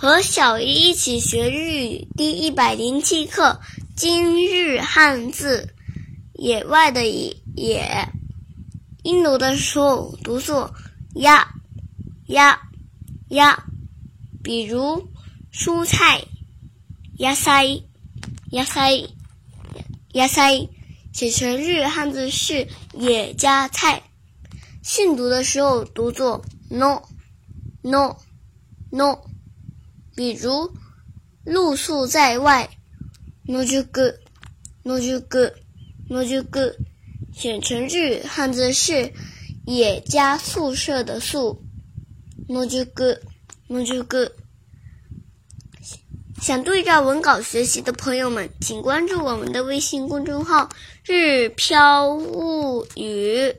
[0.00, 2.06] 和小姨一起学日语。
[2.16, 3.60] 第一百零七课，
[3.96, 5.74] 今日汉字，
[6.34, 8.08] 野外的野，
[9.02, 10.72] 音读的时候读作
[11.16, 11.52] 呀
[12.28, 12.60] 呀
[13.30, 13.64] 呀，
[14.40, 15.08] 比如
[15.52, 16.22] 蔬菜，
[17.16, 17.64] 野菜，
[18.52, 18.92] 野菜，
[20.12, 20.68] 野菜，
[21.12, 24.04] 写成日语汉字是野加菜，
[24.80, 27.02] 训读的时候读作 no
[27.82, 28.16] no
[28.92, 29.24] no。
[30.18, 30.72] 比如
[31.44, 32.68] 露宿在外
[33.46, 34.16] ，nojugu
[34.82, 35.52] nojugu
[36.10, 36.74] nojugu。
[37.32, 39.12] 选成日汉字是
[39.64, 41.62] 野加宿舍的宿
[42.48, 43.20] ，nojugu
[43.68, 44.32] nojugu。
[46.42, 50.68] 想对照文稿学习的朋友们，请关注我们的微信公众号，
[51.04, 53.54] 日飘物语。